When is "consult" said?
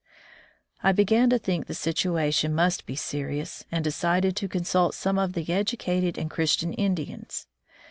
4.49-4.95